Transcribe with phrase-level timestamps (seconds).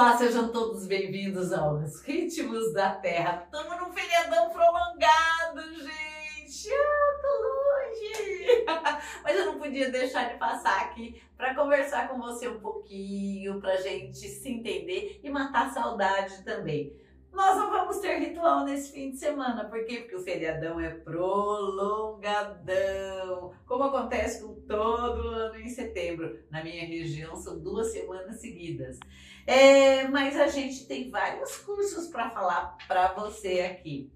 [0.00, 3.42] Olá, sejam todos bem-vindos aos Ritmos da Terra.
[3.44, 6.70] Estamos num feriadão prolongado, gente.
[6.72, 8.64] Ah, tô longe.
[9.22, 13.76] Mas eu não podia deixar de passar aqui para conversar com você um pouquinho, para
[13.76, 16.96] gente se entender e matar saudade também.
[17.32, 19.98] Nós não vamos ter ritual nesse fim de semana, por quê?
[19.98, 22.20] Porque o feriadão é prolongadão,
[23.66, 26.38] como acontece com todo ano em setembro.
[26.50, 28.98] Na minha região são duas semanas seguidas.
[29.46, 34.12] É, mas a gente tem vários cursos para falar para você aqui.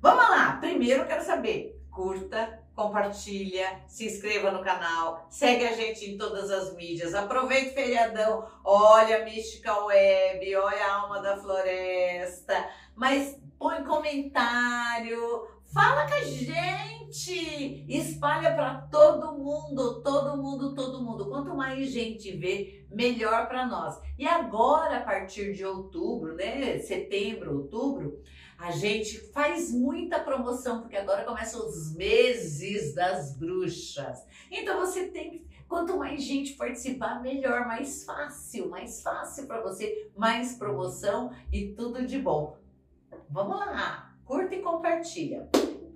[0.00, 6.08] Vamos lá, primeiro eu quero saber, curta, compartilha, se inscreva no canal, segue a gente
[6.08, 11.36] em todas as mídias, aproveita o feriadão, olha a Mística Web, olha a Alma da
[11.36, 21.02] Floresta, mas põe comentário, fala com a gente, espalha para todo mundo, todo mundo, todo
[21.02, 21.28] mundo.
[21.28, 24.00] Quanto mais gente vê, melhor para nós.
[24.18, 28.22] E agora, a partir de outubro, né, setembro, outubro,
[28.58, 34.26] a gente faz muita promoção, porque agora começam os meses das bruxas.
[34.50, 35.48] Então você tem que.
[35.68, 42.06] Quanto mais gente participar, melhor, mais fácil, mais fácil para você, mais promoção e tudo
[42.06, 42.56] de bom.
[43.28, 45.48] Vamos lá, curta e compartilha.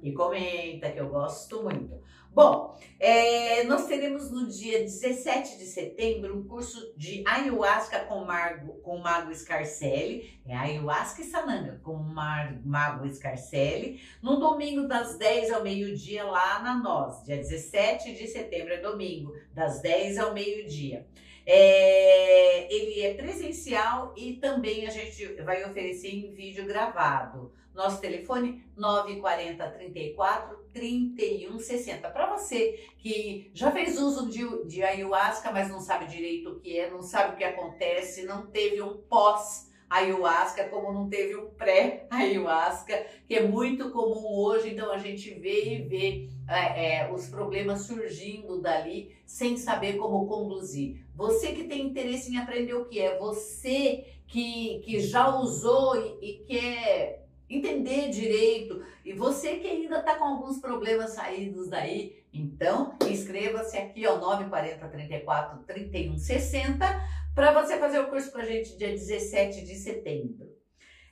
[0.02, 2.00] E comenta, que eu gosto muito.
[2.34, 8.80] Bom, é, nós teremos no dia 17 de setembro um curso de ayahuasca com, Margo,
[8.80, 14.88] com o Mago Scarcelli, é ayahuasca e sananga com o Mar, Mago Scarcelli, no domingo
[14.88, 20.19] das 10 ao meio-dia lá na Nós, dia 17 de setembro, é domingo, das 10
[20.19, 21.06] ao meio-dia.
[21.45, 27.53] É, ele é presencial e também a gente vai oferecer em vídeo gravado.
[27.75, 32.11] Nosso telefone 940 34 31 60.
[32.11, 36.79] Para você que já fez uso de, de ayahuasca, mas não sabe direito o que
[36.79, 41.51] é, não sabe o que acontece, não teve um pós ayahuasca, como não teve um
[41.51, 47.28] pré-ayahuasca, que é muito comum hoje, então a gente vê e vê é, é, os
[47.28, 51.05] problemas surgindo dali sem saber como conduzir.
[51.15, 56.19] Você que tem interesse em aprender o que é, você que, que já usou e,
[56.22, 58.83] e quer entender direito.
[59.05, 64.89] E você que ainda está com alguns problemas saídos daí, então inscreva-se aqui ao 940
[64.89, 70.53] 34 31 60 para você fazer o curso com a gente dia 17 de setembro.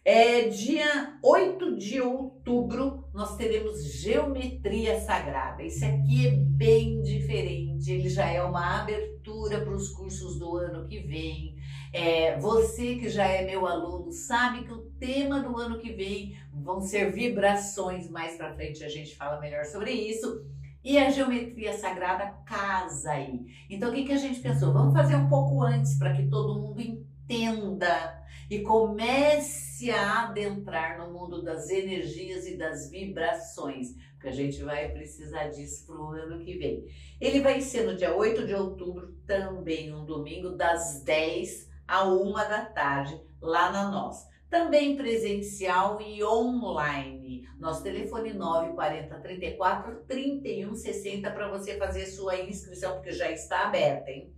[0.02, 5.62] É, dia 8 de outubro, nós teremos Geometria Sagrada.
[5.62, 10.86] Esse aqui é bem diferente, ele já é uma abertura para os cursos do ano
[10.86, 11.54] que vem.
[11.92, 16.34] É, você que já é meu aluno sabe que o tema do ano que vem
[16.50, 18.08] vão ser vibrações.
[18.08, 20.46] Mais para frente a gente fala melhor sobre isso.
[20.82, 23.46] E a geometria sagrada casa aí.
[23.68, 24.72] Então o que, que a gente pensou?
[24.72, 28.18] Vamos fazer um pouco antes para que todo mundo entenda
[28.50, 34.88] e comece a adentrar no mundo das energias e das vibrações, porque a gente vai
[34.88, 36.84] precisar disso para o ano que vem.
[37.20, 42.44] Ele vai ser no dia 8 de outubro, também um domingo, das 10 a uma
[42.44, 44.29] da tarde, lá na Nós.
[44.50, 47.48] Também presencial e online.
[47.58, 54.10] Nosso telefone 940 34 31 60 para você fazer sua inscrição, porque já está aberta,
[54.10, 54.34] hein?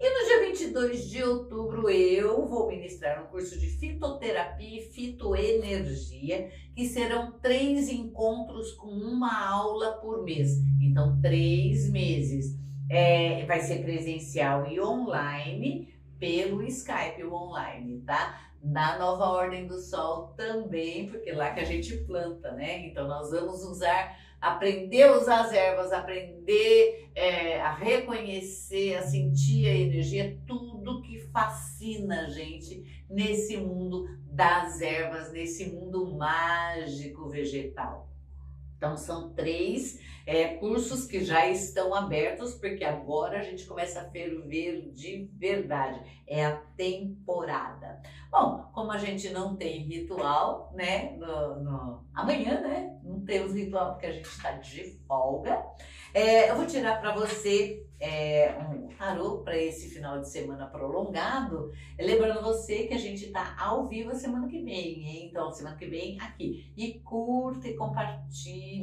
[0.00, 6.50] E no dia 22 de outubro eu vou ministrar um curso de fitoterapia e fitoenergia,
[6.74, 10.58] que serão três encontros com uma aula por mês.
[10.82, 12.58] Então, três meses.
[12.90, 18.52] É, vai ser presencial e online pelo Skype online, tá?
[18.64, 22.86] Na nova ordem do sol também, porque lá que a gente planta, né?
[22.86, 29.68] Então nós vamos usar, aprender a usar as ervas, aprender é, a reconhecer, a sentir
[29.68, 38.13] a energia, tudo que fascina a gente nesse mundo das ervas, nesse mundo mágico vegetal.
[38.84, 44.10] Então são três é, cursos que já estão abertos, porque agora a gente começa a
[44.10, 46.02] ferver de verdade.
[46.26, 48.02] É a temporada.
[48.30, 51.16] Bom, como a gente não tem ritual, né?
[51.16, 52.04] No, no...
[52.12, 52.98] Amanhã, né?
[53.02, 55.64] Não temos ritual porque a gente está de folga.
[56.12, 61.72] É, eu vou tirar para você é, um tarô para esse final de semana prolongado.
[61.98, 65.28] Lembrando você que a gente está ao vivo semana que vem, hein?
[65.30, 66.72] Então, semana que vem aqui.
[66.76, 68.73] E curta e compartilha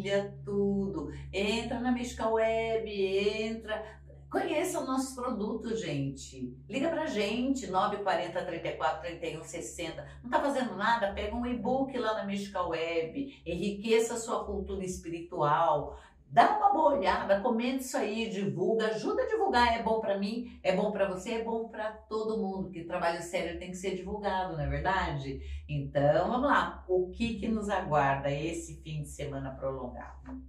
[0.46, 1.12] tudo.
[1.34, 4.02] Entra na Mística Web, entra.
[4.30, 6.58] Conheça os nossos produtos, gente.
[6.70, 10.08] Liga pra gente, 940 34 31 60.
[10.24, 11.12] Não tá fazendo nada?
[11.12, 13.42] Pega um e-book lá na Mística Web.
[13.46, 16.00] Enriqueça a sua cultura espiritual
[16.32, 19.78] Dá uma boa olhada, comenta isso aí, divulga, ajuda a divulgar.
[19.78, 23.22] É bom para mim, é bom para você, é bom para todo mundo, que trabalho
[23.22, 25.42] sério tem que ser divulgado, não é verdade?
[25.68, 26.86] Então, vamos lá.
[26.88, 30.42] O que que nos aguarda esse fim de semana prolongado?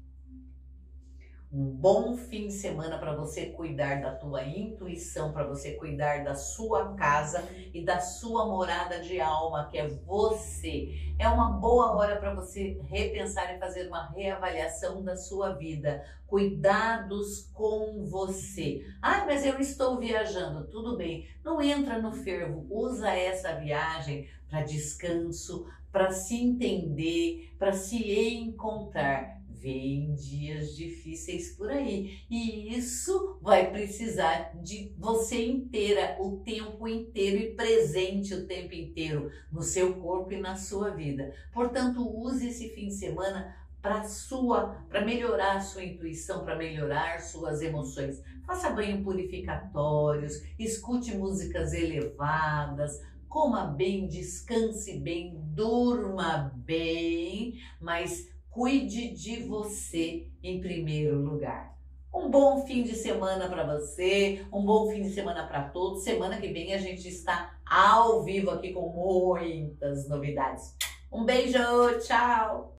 [1.53, 6.35] Um bom fim de semana para você cuidar da tua intuição, para você cuidar da
[6.35, 10.89] sua casa e da sua morada de alma, que é você.
[11.19, 16.03] É uma boa hora para você repensar e fazer uma reavaliação da sua vida.
[16.27, 18.87] Cuidados com você.
[19.03, 20.67] Ah, mas eu estou viajando.
[20.69, 21.29] Tudo bem.
[21.45, 22.67] Não entra no fervo.
[22.71, 31.71] Usa essa viagem para descanso, para se entender, para se encontrar vem dias difíceis por
[31.71, 38.75] aí e isso vai precisar de você inteira, o tempo inteiro e presente o tempo
[38.75, 41.33] inteiro no seu corpo e na sua vida.
[41.53, 47.21] Portanto, use esse fim de semana para sua, para melhorar a sua intuição, para melhorar
[47.21, 48.23] suas emoções.
[48.45, 59.45] Faça banho purificatórios, escute músicas elevadas, coma bem, descanse bem, durma bem, mas Cuide de
[59.45, 61.75] você em primeiro lugar.
[62.15, 66.05] Um bom fim de semana para você, um bom fim de semana para todos.
[66.05, 70.77] Semana que vem a gente está ao vivo aqui com muitas novidades.
[71.11, 71.59] Um beijo,
[72.07, 72.71] tchau!